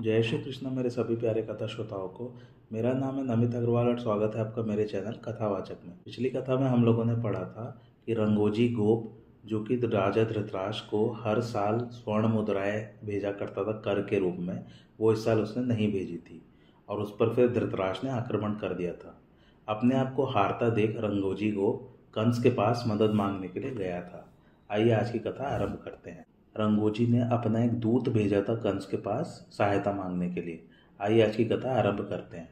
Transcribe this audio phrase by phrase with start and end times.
[0.00, 2.36] जय श्री कृष्ण, मेरे सभी प्यारे कथा श्रोताओं को।
[2.72, 6.58] मेरा नाम है नमित अग्रवाल और स्वागत है आपका मेरे चैनल कथावाचक में। पिछली कथा
[6.58, 11.40] में हम लोगों ने पढ़ा था कि रंगोजी गोप, जो कि राजा धृतराज को हर
[11.40, 14.64] साल स्वर्ण मुद्राएँ भेजा करता था कर के रूप में,
[15.00, 16.42] वो इस साल उसने नहीं भेजी थी
[16.88, 19.22] और उस पर फिर धृतराज ने आक्रमण कर दिया था।
[19.68, 24.02] अपने आप को हारता देख रंगोजी गोप कंस के पास मदद मांगने के लिए गया
[24.02, 24.32] था।
[24.70, 26.25] आइए आज की कथा आरंभ करते हैं।
[26.60, 30.64] रंगोजी ने अपना एक दूत भेजा था कंस के पास सहायता मांगने के लिए।
[31.00, 32.48] आइए आज की कथा आरंभ करते हैं।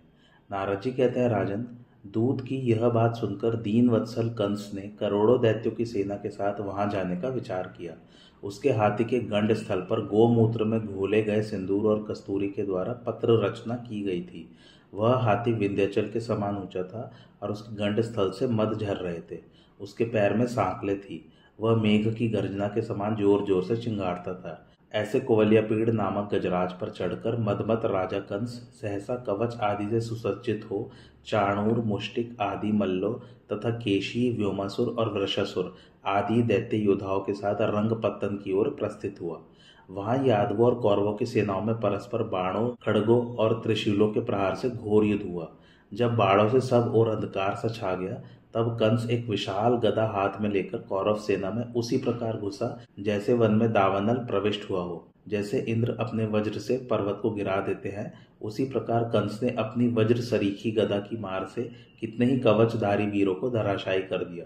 [0.50, 1.66] नारद जी कहते हैं, राजन,
[2.06, 6.60] दूत की यह बात सुनकर दीन वत्सल कंस ने करोड़ों दैत्यों की सेना के साथ
[6.60, 7.94] वहाँ जाने का विचार किया।
[8.43, 12.93] उसके हाथी के गंड स्थल पर गोमूत्र में घोले गए सिंदूर और कस्तूरी के द्वारा
[12.93, 14.50] पत्र रचना की गई थी।
[14.94, 17.12] वह हाथी विंध्याचल के समान ऊँचा था
[17.43, 19.41] और उसके गंड स्थल से मद झर रहे थे।
[19.81, 21.28] उसके पैर में सांकले थी।
[21.59, 24.60] वह मेघ की गर्जना के समान ज़ोर ज़ोर से चिंगाड़ता था।
[24.92, 30.66] ऐसे कोवलिया पीड़ नामक गजराज पर चढ़कर मदमत राजा कंस, सहसा कवच आदि से सुसज्जित
[30.70, 30.91] हो,
[31.26, 33.12] चाणूर, मुष्टिक आदि मल्लो
[33.53, 35.75] तथा केशी, व्योमासुर और वृषासुर
[36.06, 39.41] आदि दैत्य योद्धाओं के साथ रंग पत्तन की ओर प्रस्थित हुआ।
[39.88, 44.70] वहाँ यादवों और कौरवों की सेनाओं में परस्पर बाणों, खड़गों और त्रिशूलों के प्रहार से
[44.70, 45.50] घोर युद्ध हुआ,
[45.93, 48.22] जब बाणों से सब और अंधकार सा छा गया
[48.54, 53.34] तब कंस एक विशाल गदा हाथ में लेकर कौरव सेना में उसी प्रकार घुसा, जैसे
[53.34, 57.88] वन में दावानल प्रविष्ट हुआ हो। जैसे इंद्र अपने वज्र से पर्वत को गिरा देते
[57.88, 58.12] हैं,
[58.43, 61.70] उसी प्रकार कंस ने अपनी वज्र सरीखी गदा की मार से
[62.00, 64.44] कितने ही कवचधारी वीरों को धराशायी कर दिया।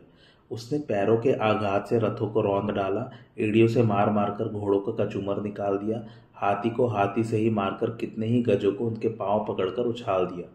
[0.51, 5.05] उसने पैरों के आघात से रथों को रौंद डाला, एड़ियों से मार मारकर घोड़ों का
[5.05, 6.05] कचूमर निकाल दिया,
[6.35, 10.49] हाथी को हाथी से ही मारकर कितने ही गजों को उनके पाँव पकड़कर उछाल दिया।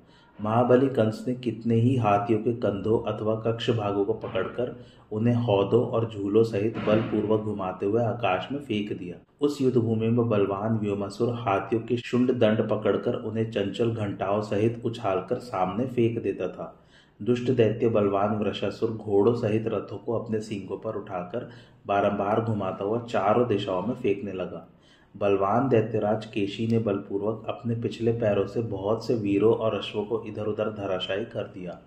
[0.44, 4.76] महाबली कंस ने कितने ही हाथियों के कंधों अथवा कक्ष भागों को पकड़कर
[5.12, 10.08] उन्हें हौदों और झूलों सहित बलपूर्वक घुमाते हुए आकाश में फेंक दिया। उस युद्ध भूमि
[10.08, 16.22] में बलवान व्योमासुर हाथियों के शुंड दंड पकड़कर उन्हें चंचल घंटाओं सहित उछालकर सामने फेंक
[16.24, 16.74] देता था।
[17.20, 21.50] दुष्ट दैत्य बलवान वृषासुर घोड़ों सहित रथों को अपने सींगों पर उठाकर
[21.88, 24.68] बारंबार घुमाता हुआ चारों दिशाओं में फेंकने लगा।
[25.16, 30.24] बलवान दैत्यराज केशी ने बलपूर्वक अपने पिछले पैरों से बहुत से वीरों और अश्वों को
[30.28, 31.78] इधर उधर धराशायी कर दिया।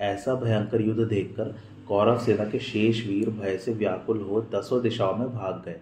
[0.00, 1.54] ऐसा भयंकर युद्ध देखकर
[1.88, 5.76] कौरव सेना के शेष वीर भय से व्याकुल हो दसों दिशाओं में भाग गए।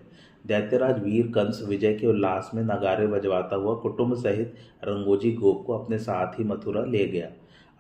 [0.44, 5.78] दैत्यराज वीर कंस विजय के उल्लास में नगारे बजवाता हुआ कुटुंब सहित रंगोजी गोप को
[5.78, 7.28] अपने साथ ही मथुरा ले गया।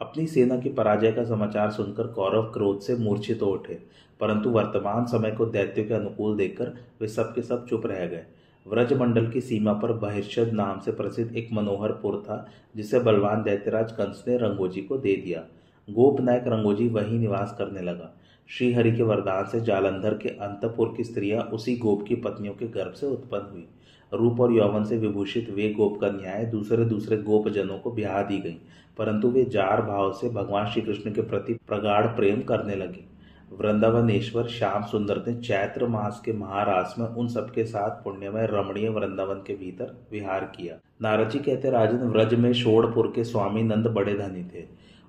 [0.00, 3.78] अपनी सेना की पराजय का समाचार सुनकर कौरव क्रोध से मूर्छित हो उठे,
[4.20, 8.24] परंतु वर्तमान समय को दैत्यों के अनुकूल देखकर वे सबके सब चुप रह गए।
[8.66, 12.46] व्रजमंडल की सीमा पर बहिर्षद नाम से प्रसिद्ध एक मनोहर पुर था,
[12.76, 15.42] जिसे बलवान दैत्यराज कंस ने रंगोजी को दे दिया।
[15.88, 18.12] गोप नायक रंगोजी वहीं निवास करने लगा।
[18.48, 22.92] श्रीहरि के वरदान से जालंधर के अंतपुर की स्त्रियाँ उसी गोप की पत्नियों के गर्भ
[22.92, 23.66] से उत्पन्न हुई।
[24.12, 28.38] रूप और यौवन से विभूषित वे गोप कन्याएँ दूसरे दूसरे गोप जनों को ब्याह दी
[28.38, 28.56] गईं,
[28.98, 33.04] परंतु वे जार भाव से भगवान श्री कृष्ण के प्रति प्रगाढ़ प्रेम करने लगी।
[33.48, 39.42] वृंदावनेश्वर, श्याम सुंदर ने चैत्र मास के महारास में उन सबके साथ पुण्यमय रमणीय वृंदावन
[39.46, 44.14] के भीतर विहार किया। नारद जी कहते, राजन, व्रज में शोड़पुर के स्वामी नंद बड़े
[44.14, 44.64] धनी थे।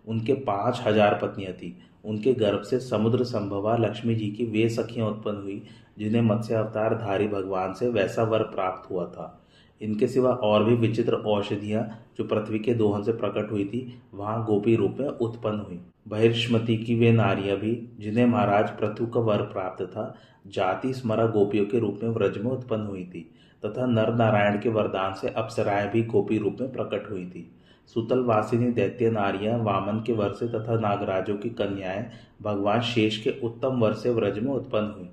[0.08, 5.08] उनके पाँच हज़ार पत्नियाँ थी। उनके गर्भ से समुद्र संभवा लक्ष्मी जी की वे सखियाँ
[5.08, 5.62] उत्पन्न हुई,
[5.98, 9.34] जिन्हें मत्स्य अवतार धारी भगवान से वैसा वर प्राप्त हुआ था।
[9.82, 11.84] इनके सिवा और भी विचित्र औषधियाँ
[12.18, 16.78] जो पृथ्वी के दोहन से प्रकट हुई थी, वहाँ गोपी रूप में उत्पन्न हुई। बहिर्ष्मति
[16.78, 20.16] की वे नारियाँ भी, जिन्हें महाराज पृथु का वर प्राप्त था,
[20.48, 23.32] जाति स्मरा गोपियों के रूप में व्रज में उत्पन्न हुई थी,
[23.66, 27.52] तथा नर नारायण के वरदान से अप्सराएँ भी गोपी रूप में प्रकट हुई थी।
[27.88, 32.06] सुतल वासिनी दैत्य नारियाँ वामन के वर से तथा नागराजों की कन्याएँ
[32.42, 35.10] भगवान शेष के उत्तम वर से व्रज में उत्पन्न हुई।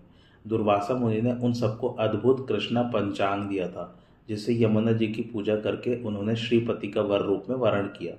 [0.46, 3.98] दुर्वासा मुनि ने उन सबको अद्भुत कृष्णा पंचांग दिया था
[4.28, 8.14] जिसे यमुना जी की पूजा करके उन्होंने श्रीपति का वर रूप में वर्ण किया।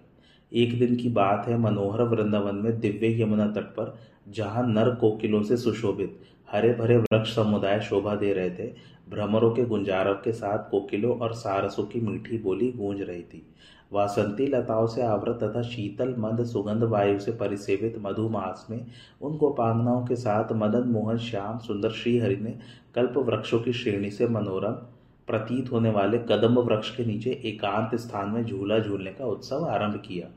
[0.53, 3.95] एक दिन की बात है मनोहर वृंदावन में दिव्य यमुना तट पर,
[4.30, 6.19] जहाँ नर कोकिलों से सुशोभित
[6.51, 11.33] हरे भरे वृक्ष समुदाय शोभा दे रहे थे। भ्रमरों के गुंजारव के साथ कोकिलों और
[11.33, 13.47] सारसों की मीठी बोली गूंज रही थी।
[13.94, 18.86] वासंती लताओं से आवृत तथा शीतल मंद सुगंध वायु से परिसेवित मधुमास में,
[19.21, 22.57] उन गोपांगनाओं के साथ मदन मोहन श्याम सुंदर श्रीहरि ने
[22.95, 24.94] कल्प वृक्षों की श्रेणी से मनोरम
[25.27, 30.01] प्रतीत होने वाले कदम वृक्ष के नीचे एकांत स्थान में झूला झूलने का उत्सव आरंभ
[30.07, 30.27] किया।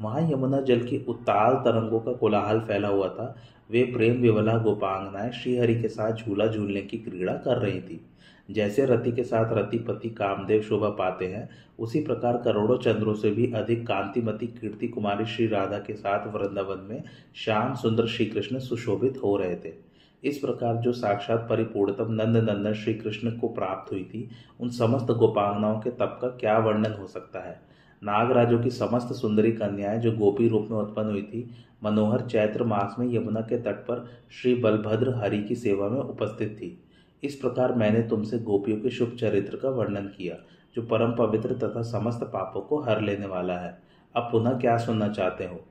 [0.00, 3.36] वहाँ यमुना जल की उत्ताल तरंगों का कोलाहल फैला हुआ था।
[3.70, 8.06] वे प्रेम विवला गोपांगनाएँ श्रीहरि के साथ झूला झूलने की क्रीड़ा कर रही थी।
[8.50, 13.52] जैसे रति के साथ रतिपति कामदेव शोभा पाते हैं, उसी प्रकार करोड़ों चंद्रों से भी
[13.52, 17.02] अधिक कांतिमती कीर्ति कुमारी श्री राधा के साथ वृंदावन में
[17.34, 19.86] श्याम सुंदर श्री कृष्ण सुशोभित हो रहे थे।
[20.24, 24.30] इस प्रकार जो साक्षात परिपूर्णतम नंद नंदन श्री कृष्ण को प्राप्त हुई थी,
[24.60, 27.60] उन समस्त गोपांगनाओं के तप का क्या वर्णन हो सकता है?
[28.04, 31.50] नागराजों की समस्त सुंदरी कन्याएँ जो गोपी रूप में उत्पन्न हुई थी,
[31.84, 36.56] मनोहर चैत्र मास में यमुना के तट पर श्री बलभद्र हरि की सेवा में उपस्थित
[36.56, 36.80] थी।
[37.24, 40.36] इस प्रकार मैंने तुमसे गोपियों के शुभ चरित्र का वर्णन किया,
[40.74, 43.82] जो परम पवित्र तथा समस्त पापों को हर लेने वाला है।
[44.16, 45.64] अब पुनः क्या सुनना चाहते हो?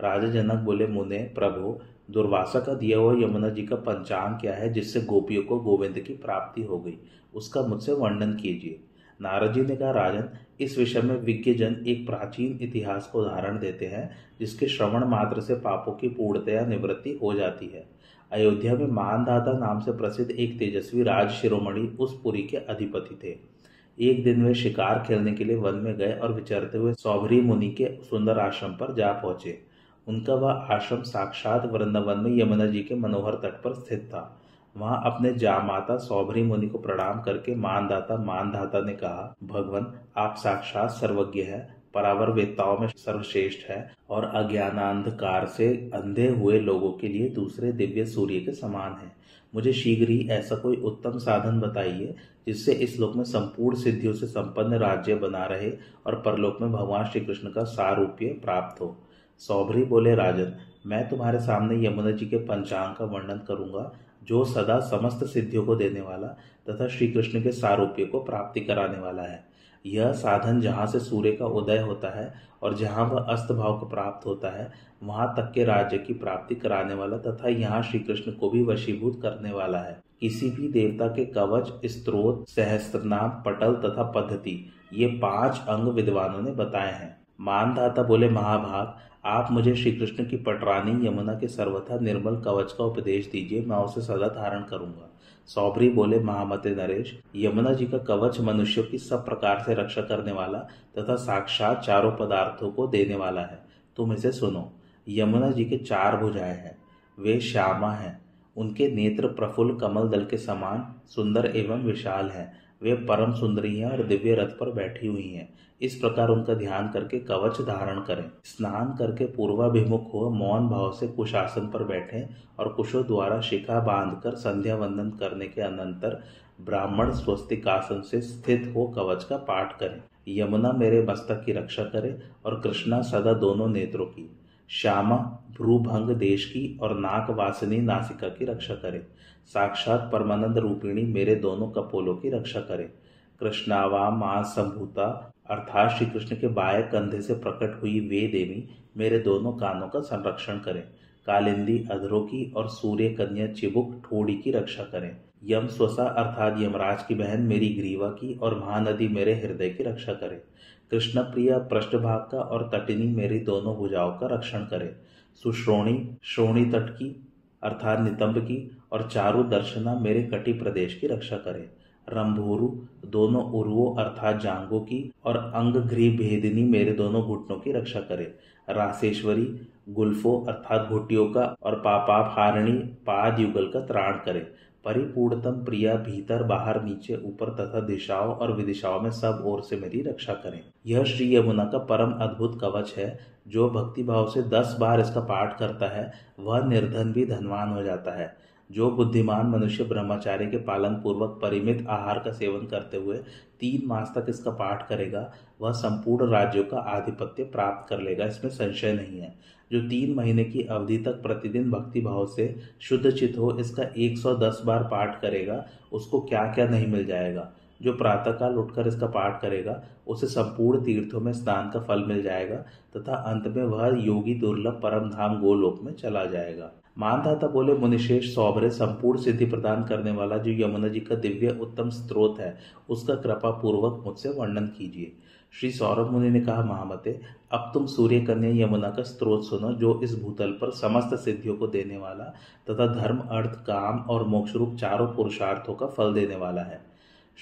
[0.00, 1.80] राजा जनक बोले, मुने, प्रभु
[2.10, 6.12] दुर्वासा का दिया हुआ यमुना जी का पंचांग क्या है, जिससे गोपियों को गोविंद की
[6.12, 6.98] प्राप्ति हो गई,
[7.34, 8.80] उसका मुझसे वर्णन कीजिए।
[9.22, 10.28] नारद जी ने कहा, राजन,
[10.60, 14.10] इस विषय में विज्ञ जन एक प्राचीन इतिहास को उदाहरण देते हैं,
[14.40, 17.86] जिसके श्रवण मात्र से पापों की पूर्णतया निवृत्ति हो जाती है।
[18.32, 23.56] अयोध्या में मानदाता नाम से प्रसिद्ध एक तेजस्वी राज शिरोमणि उस पुरी के अधिपति थे।
[23.98, 27.70] एक दिन वे शिकार खेलने के लिए वन में गए और विचरते हुए सौभरी मुनि
[27.70, 29.75] के सुंदर आश्रम पर जा पहुँचे।
[30.06, 34.40] उनका वह आश्रम साक्षात वृंदावन में यमुना जी के मनोहर तट पर स्थित था।
[34.76, 40.90] वहाँ अपने जामाता सौभरी मुनि को प्रणाम करके मानदाता मानधाता ने कहा, भगवान, आप साक्षात
[40.90, 47.28] सर्वज्ञ है परावर वेताओं में सर्वश्रेष्ठ है और अज्ञानांधकार से अंधे हुए लोगों के लिए
[47.28, 49.12] दूसरे दिव्य सूर्य के समान है।
[49.54, 52.14] मुझे शीघ्र ही ऐसा कोई उत्तम साधन बताइए,
[52.46, 55.70] जिससे इस लोक में संपूर्ण सिद्धियों से संपन्न राज्य बना रहे
[56.06, 58.96] और परलोक में भगवान श्री कृष्ण का सारूप्य प्राप्त हो।
[59.40, 60.52] सौभरी बोले, राजन,
[60.86, 63.92] मैं तुम्हारे सामने यमुना जी के पंचांग का वर्णन करूँगा,
[64.24, 66.26] जो सदा समस्त सिद्धियों को देने वाला
[66.70, 69.44] तथा श्री कृष्ण के सारूप्य को प्राप्ति कराने वाला है।
[69.84, 73.86] यह साधन जहाँ से सूर्य का उदय होता है और जहाँ वह अस्त भाव को
[73.86, 74.70] प्राप्त होता है,
[75.02, 79.20] वहाँ तक के राज्य की प्राप्ति कराने वाला तथा यहाँ श्री कृष्ण को भी वशीभूत
[79.22, 85.60] करने वाला है। किसी भी देवता के कवच, स्त्रोत, सहस्त्रनाम, पटल तथा पद्धति, ये पाँच
[85.68, 88.94] अंग विद्वानों ने बताए हैं। मानदाता बोले, महाभाग
[89.26, 93.76] आप मुझे श्री कृष्ण की पटरानी यमुना के सर्वथा निर्मल कवच का उपदेश दीजिए, मैं
[93.76, 95.08] उसे सदा धारण करूँगा।
[95.46, 100.32] सौबरी बोले, महामते नरेश, यमुना जी का कवच मनुष्यों की सब प्रकार से रक्षा करने
[100.32, 100.58] वाला
[100.98, 103.58] तथा साक्षात चारों पदार्थों को देने वाला है।
[103.96, 104.72] तुम इसे सुनो,
[105.08, 106.76] यमुना जी के चार भुजाएँ हैं,
[107.18, 108.20] वे श्यामा हैं,
[108.56, 112.52] उनके नेत्र प्रफुल्ल कमल दल के समान, सुंदर एवं विशाल हैं।
[112.82, 116.88] वे परम सुंदरी हैं और दिव्य रथ पर बैठी हुई हैं। इस प्रकार उनका ध्यान
[116.88, 122.28] करके कवच धारण करें। स्नान करके पूर्वाभिमुख हो, मौन भाव से कुशासन पर बैठें
[122.58, 126.22] और कुशों द्वारा शिखा बांधकर संध्या वंदन करने के अनंतर
[126.60, 132.18] ब्राह्मण स्वस्तिकासन से स्थित हो कवच का पाठ करें। यमुना मेरे मस्तक की रक्षा करे
[132.46, 134.30] और कृष्णा सदा दोनों नेत्रों की।
[134.68, 138.98] श्यामा भ्रूभंग देश की और नाक वासिनी नासिका की रक्षा करे।
[139.46, 142.92] साक्षात परमानंद रूपिणी मेरे दोनों कपोलों की रक्षा करे।
[143.40, 149.18] कृष्णावा माँ संभूता अर्थात श्री कृष्ण के बाएँ कंधे से प्रकट हुई वे देवी मेरे
[149.18, 150.82] दोनों कानों का संरक्षण करें।
[151.26, 157.02] कालिंदी अधरों की और सूर्य कन्या चिबुक ठोड़ी की रक्षा करें। यम स्वसा अर्थात यमराज
[157.02, 160.42] की बहन मेरी ग्रीवा की और महानदी मेरे हृदय की रक्षा करे।
[160.90, 164.96] कृष्ण प्रिया पृष्ठभाग का और तटिनी मेरी दोनों भुजाओं का रक्षण करे।
[165.42, 167.26] सुश्रोणी, श्रोणी तट की,
[167.62, 171.68] अर्थात नितंब की और चारु दर्शना मेरे कटी प्रदेश की रक्षा करे।
[172.08, 172.68] रंभोरु,
[173.08, 175.74] दोनों उर्वो अर्थात जांगों की और अंग
[176.16, 178.34] भेदिनी मेरे दोनों घुटनों की रक्षा करे।
[178.70, 184.54] राशेश्वरी, गुल्फो अर्थात घुटियों का और पापाप हारणी पाद युगल का त्राण करे।
[184.86, 190.02] परिपूर्णतम प्रिया भीतर, बाहर, नीचे, ऊपर तथा दिशाओं और विदिशाओं में सब ओर से मेरी
[190.02, 194.76] रक्षा करें। यह श्री यमुना का परम अद्भुत कवच है, जो भक्ति भाव से दस
[194.80, 199.84] बार इसका पाठ करता है, वह निर्धन भी धनवान हो जाता है। जो बुद्धिमान मनुष्य
[199.84, 203.16] ब्रह्मचार्य के पालन पूर्वक परिमित आहार का सेवन करते हुए
[203.60, 208.50] तीन मास तक इसका पाठ करेगा, वह संपूर्ण राज्यों का आधिपत्य प्राप्त कर लेगा। इसमें
[208.50, 209.34] संशय नहीं है।
[209.72, 214.62] जो तीन महीने की अवधि तक प्रतिदिन भक्ति भाव से शुद्ध चित हो, इसका 110
[214.64, 219.82] बार पाठ करेगा, उसको क्या क्या नहीं मिल जाएगा। जो प्रातःकाल उठकर इसका पाठ करेगा,
[220.06, 222.56] उसे संपूर्ण तीर्थों में स्नान का फल मिल जाएगा,
[222.96, 228.34] तथा अंत में वह योगी दुर्लभ परम धाम गोलोक में चला जाएगा। मानदाता बोले मुनिशेष
[228.34, 232.58] सौभरे संपूर्ण सिद्धि प्रदान करने वाला जो यमुना जी का दिव्य उत्तम स्त्रोत है,
[232.90, 235.12] उसका कृपा पूर्वक मुझसे वर्णन कीजिए।
[235.60, 240.00] श्री सौरभ मुनि ने कहा, महामते, अब तुम सूर्य कन्या यमुना का स्त्रोत सुनो, जो
[240.00, 242.24] इस भूतल पर समस्त सिद्धियों को देने वाला
[242.70, 246.80] तथा धर्म, अर्थ, काम और मोक्ष रूप चारों पुरुषार्थों का फल देने वाला है।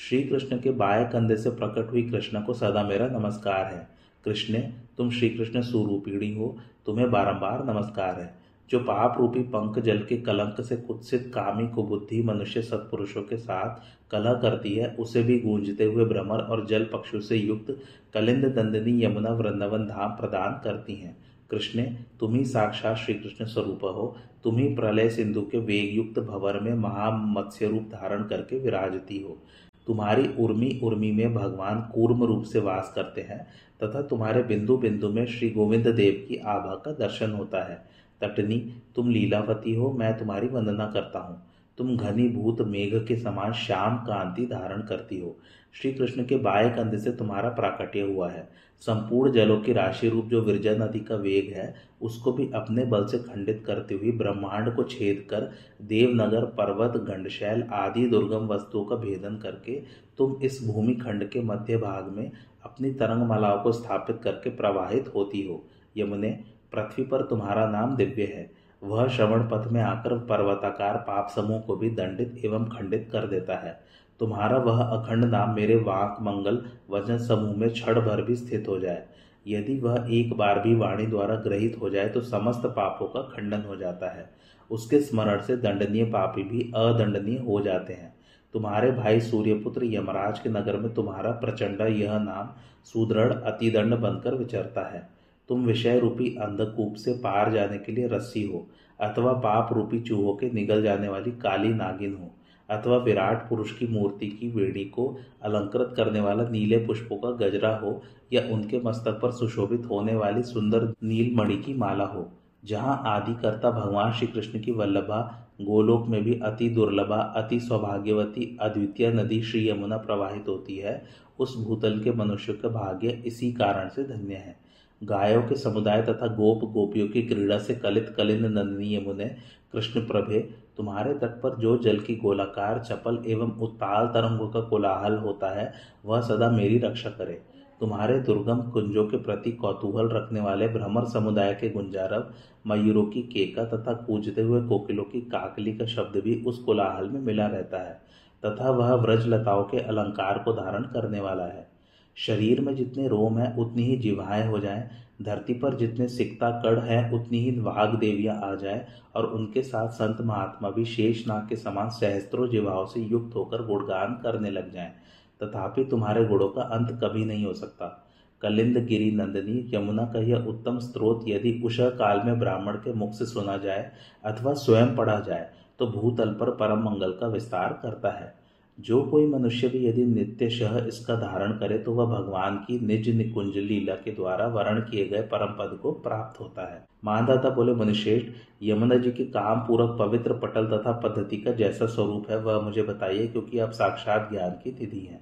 [0.08, 3.88] श्री कृष्ण के बाएँ कंधे से प्रकट हुई कृष्ण को सदा मेरा नमस्कार है।
[4.24, 4.58] कृष्ण,
[4.96, 6.56] तुम श्री कृष्ण स्वरूपिणी हो,
[6.86, 11.82] तुम्हें बारंबार नमस्कार है। जो पाप रूपी पंख जल के कलंक से कुत्सित कामी को
[11.82, 13.80] बुद्धि मनुष्य सत्पुरुषों के साथ
[14.10, 17.78] कलह करती है, उसे भी गूंजते हुए भ्रमर और जल पक्षों से युक्त
[18.14, 21.16] कलिंद दंदनी यमुना वृंदावन धाम प्रदान करती हैं।
[21.50, 21.82] कृष्ण,
[22.20, 26.60] तुम ही साक्षात श्री कृष्ण स्वरूप हो। तुम ही प्रलय सिंधु के वेग युक्त भवर
[26.60, 29.38] में महामत्स्य रूप धारण करके विराजती हो।
[29.86, 33.46] तुम्हारी उर्मी उर्मी में भगवान कूर्म रूप से वास करते हैं,
[33.82, 37.93] तथा तुम्हारे बिंदु बिंदु में श्री गोविंद देव की आभा का दर्शन होता है।
[38.24, 41.42] तटनी तुम लीलावती हो, मैं तुम्हारी वंदना करता हूँ।
[41.78, 45.38] तुम घनीभूत मेघ के समान श्याम कांति धारण करती हो।
[45.72, 48.48] श्री कृष्ण के बाएँ कंधे से तुम्हारा प्राकट्य हुआ है।
[48.80, 53.06] संपूर्ण जलों की राशि रूप जो विरजा नदी का वेग है, उसको भी अपने बल
[53.06, 55.52] से खंडित करते हुए ब्रह्मांड को छेद कर
[55.82, 59.82] देवनगर, पर्वत, गंडशैल आदि दुर्गम वस्तुओं का भेदन करके
[60.18, 62.30] तुम इस भूमि खंड के मध्य भाग में
[62.64, 65.64] अपनी तरंगमालाओं को स्थापित करके प्रवाहित होती हो।
[65.96, 66.38] यमुने
[66.74, 68.50] पृथ्वी पर तुम्हारा नाम दिव्य है।
[68.82, 73.56] वह श्रवण पथ में आकर पर्वताकार पाप समूह को भी दंडित एवं खंडित कर देता
[73.56, 73.78] है।
[74.20, 78.78] तुम्हारा वह अखंड नाम मेरे वाक, मंगल, वचन समूह में क्षण भर भी स्थित हो
[78.78, 79.04] जाए।
[79.46, 83.62] यदि वह एक बार भी वाणी द्वारा ग्रहित हो जाए तो समस्त पापों का खंडन
[83.62, 84.30] हो जाता है।
[84.70, 88.14] उसके स्मरण से दंडनीय पापी भी अदंडनीय हो जाते हैं।
[88.54, 92.48] तुम्हारे भाई सूर्यपुत्र यमराज के नगर में तुम्हारा प्रचंड यह नाम
[92.84, 95.08] सुदृढ़, अतिदंड बनकर विचरता है।
[95.48, 98.66] तुम विषय रूपी अंधकूप से पार जाने के लिए रस्सी हो,
[99.00, 102.30] अथवा पाप रूपी चूहों के निगल जाने वाली काली नागिन हो,
[102.68, 105.06] अथवा विराट पुरुष की मूर्ति की वेणी को
[105.42, 108.00] अलंकृत करने वाला नीले पुष्पों का गजरा हो,
[108.32, 112.28] या उनके मस्तक पर सुशोभित होने वाली सुंदर नीलमणि की माला हो,
[112.64, 119.12] जहाँ आदिकर्ता भगवान श्री कृष्ण की वल्लभा गोलोक में भी अति दुर्लभा, अति सौभाग्यवती अद्वितीय
[119.12, 121.02] नदी श्री यमुना प्रवाहित होती है,
[121.38, 124.56] उस भूतल के मनुष्य का भाग्य इसी कारण से धन्य है।
[125.02, 129.24] गायों के समुदाय तथा गोप गोपियों की क्रीड़ा से कलित कलिंद नंदनी यमुने
[129.72, 130.40] कृष्ण प्रभे,
[130.76, 135.72] तुम्हारे तट पर जो जल की गोलाकार, चपल एवं उत्ताल तरंगों का कोलाहल होता है,
[136.04, 137.40] वह सदा मेरी रक्षा करे।
[137.80, 142.26] तुम्हारे दुर्गम कुंजों के प्रति कौतूहल रखने वाले भ्रमर समुदाय के गुंजारव,
[142.66, 147.20] मयूरों की केका तथा कूजते हुए कोकिलों की काकली का शब्द भी उस कोलाहल में
[147.20, 148.00] मिला रहता है,
[148.46, 151.73] तथा वह व्रजलताओं के अलंकार को धारण करने वाला है।
[152.16, 154.88] शरीर में जितने रोम हैं, उतनी ही जिवाएँ हो जाएँ।
[155.22, 159.88] धरती पर जितने सिकता कड़ है, उतनी ही वाघ देवियाँ आ जाए और उनके साथ
[159.88, 164.92] संत महात्मा भी शेषनाग के समान सहस्त्रों जीवाओं से युक्त होकर गुणगान करने लग जाएँ।
[165.40, 168.00] तथापि तुम्हारे गुणों का अंत कभी नहीं हो सकता।
[168.42, 173.12] कलिंद गिरी नंदनी, यमुना का यह उत्तम स्रोत यदि उषा काल में ब्राह्मण के मुख
[173.12, 173.90] से सुना जाए
[174.24, 178.32] अथवा स्वयं पढ़ा जाए तो भूतल पर परम मंगल का विस्तार करता है।
[178.78, 183.56] जो कोई मनुष्य भी यदि नित्यशः इसका धारण करे तो वह भगवान की निज निकुंज
[183.58, 188.26] लीला के द्वारा वर्ण किए गए परम पद को प्राप्त होता है। मानदाता बोले मनुष्येष्ठ
[188.62, 192.82] यमुना जी के काम पूर्वक पवित्र, पटल तथा पद्धति का जैसा स्वरूप है, वह मुझे
[192.82, 195.20] बताइए, क्योंकि अब साक्षात ज्ञान की तिथि है।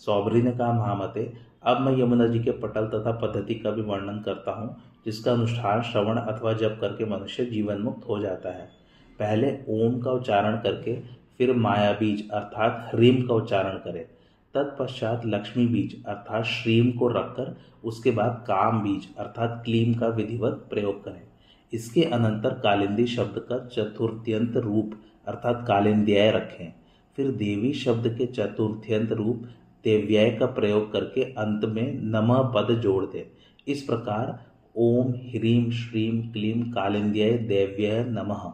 [0.00, 1.32] सौबरी ने कहा महामते
[1.62, 5.82] अब मैं यमुना जी के पटल तथा पद्धति का भी वर्णन करता हूँ, जिसका अनुष्ठान
[5.82, 8.64] श्रवण अथवा जप करके मनुष्य जीवन मुक्त हो जाता है।
[9.18, 10.94] पहले ओम का उच्चारण करके
[11.42, 14.04] फिर माया बीज अर्थात ह्रीम का उच्चारण करें।
[14.54, 20.66] तत्पश्चात लक्ष्मी बीज अर्थात श्रीम को रखकर उसके बाद काम बीज अर्थात क्लीम का विधिवत
[20.70, 21.22] प्रयोग करें।
[21.72, 24.94] इसके अनंतर कालिंदी शब्द का चतुर्थ्यंत रूप
[25.26, 26.72] अर्थात कालिंद्याय रखें।
[27.16, 29.42] फिर देवी शब्द के चतुर्थ्यंत रूप
[29.84, 33.24] देव्याय का प्रयोग करके अंत में नम पद जोड़ दें।
[33.68, 34.38] इस प्रकार
[34.76, 38.50] ओम ह्रीम श्रीम क्लीम कालिंद्याय देव्य नमः।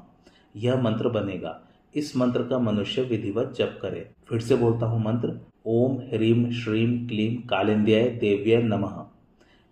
[0.57, 1.61] यह मंत्र बनेगा।
[1.95, 6.97] इस मंत्र का मनुष्य विधिवत जप करे। फिर से बोलता हूँ मंत्र, ओम ह्रीम श्रीम
[7.09, 9.05] क्लीम कालिंद्याय देव्य नमः।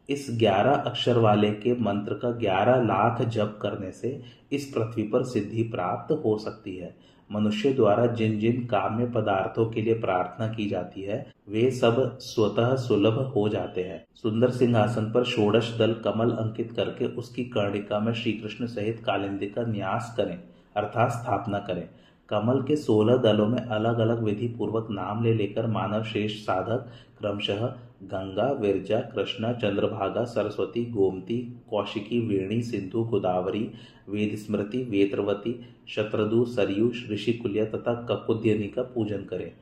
[0.09, 4.21] इस ग्यारह अक्षर वाले के मंत्र का ग्यारह लाख जप करने से
[4.53, 6.95] इस पृथ्वी पर सिद्धि प्राप्त हो सकती है।
[7.31, 12.75] मनुष्य द्वारा जिन जिन काम्य पदार्थों के लिए प्रार्थना की जाती है, वे सब स्वतः
[12.77, 18.13] सुलभ हो जाते हैं। सुंदर सिंहासन पर षोडश दल कमल अंकित करके उसकी कर्णिका में
[18.13, 20.39] श्री कृष्ण सहित कालिंदी का न्यास करें,
[20.77, 21.89] अर्थात स्थापना करें।
[22.29, 26.89] कमल के सोलह दलों में अलग अलग विधि पूर्वक नाम ले लेकर मानव श्रेष्ठ साधक
[27.19, 33.71] क्रमशः गंगा, विरजा, कृष्णा, चंद्रभागा, सरस्वती, गोमती, कौशिकी, वेणी, सिंधु, गोदावरी
[34.09, 39.53] वेद स्मृति वेत्रवती, शत्रदु, सरयू, ऋषिकुल्य तथा ककुद्यनी का पूजन करें।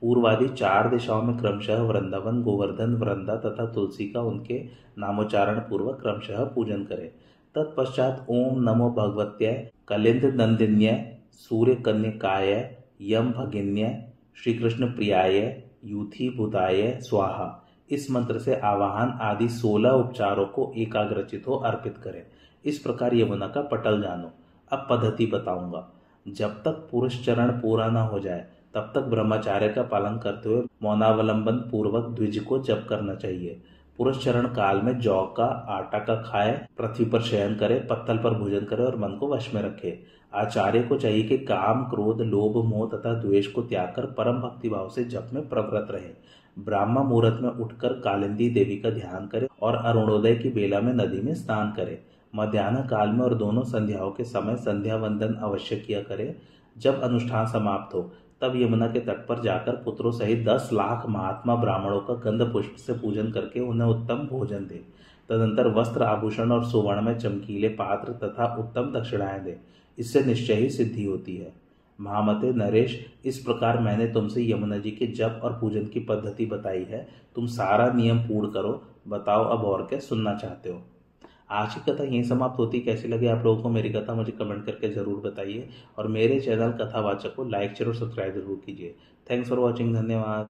[0.00, 4.64] पूर्वादि चार दिशाओं में क्रमशः वृंदावन, गोवर्धन, वृंदा तथा तुलसी का उनके
[4.98, 7.08] नामोच्चारण पूर्वक क्रमशः पूजन करें।
[7.54, 16.98] तत्पश्चात ओम नमो भगवत्याय कलिंद नंदिन्य सूर्य कन्यकाय यम भगिन्य श्री कृष्ण प्रियाय यूथी भूताय
[17.00, 22.22] स्वाहा। इस मंत्र से आवाहन आदि सोलह उपचारों को एकाग्रचित हो अर्पित करें।
[22.64, 24.32] इस प्रकार यमुना का पटल जानो।
[24.72, 25.90] अब पद्धति बताऊँगा।
[26.28, 30.62] जब तक पुरुष चरण पूरा ना हो जाए, तब तक ब्रह्मचार्य का पालन करते हुए
[30.82, 33.62] मौनावलंबन पूर्वक द्विज को जप करना चाहिए।
[33.96, 38.30] पुरुष चरण काल में जौ का, आटा का खाए, पृथ्वी पर शयन करे, पत्तल पर
[38.30, 40.02] भोजन करे और मन को वश में रखे।
[40.34, 44.68] आचार्य को चाहिए कि काम, क्रोध, लोभ, मोह तथा द्वेष को त्याग कर परम भक्ति
[44.68, 46.10] भाव से जप में प्रवृत्त रहे।
[46.58, 51.20] ब्राह्मण मुहूर्त में उठकर कालिंदी देवी का ध्यान करें और अरुणोदय की बेला में नदी
[51.20, 51.98] में स्नान करें।
[52.36, 56.36] मध्यान्ह काल में और दोनों संध्याओं के समय संध्या वंदन अवश्य किया करे।
[56.78, 61.54] जब अनुष्ठान समाप्त हो, तब यमुना के तट पर जाकर पुत्रों सहित दस लाख महात्मा
[61.54, 64.82] ब्राह्मणों का गंध पुष्प से पूजन करके उन्हें उत्तम भोजन दे।
[65.28, 70.70] तदंतर वस्त्र आभूषण और सुवर्ण में चमकीले पात्र तथा उत्तम दक्षिणाएँ दे। इससे निश्चय ही
[70.70, 71.52] सिद्धि होती है।
[72.00, 76.82] महामते, नरेश, इस प्रकार मैंने तुमसे यमुना जी के जप और पूजन की पद्धति बताई
[76.82, 80.82] है। तुम सारा नियम पूर्ण करो। बताओ अब और क्या सुनना चाहते हो?
[81.50, 84.64] आज की कथा यहीं समाप्त होती। कैसी लगी आप लोगों को मेरी कथा, मुझे कमेंट
[84.66, 88.94] करके ज़रूर बताइए। और मेरे चैनल कथावाचक को लाइक, शेयर और सब्सक्राइब ज़रूर कीजिए।
[89.30, 90.42] थैंक्स फॉर वॉचिंग धन्यवाद।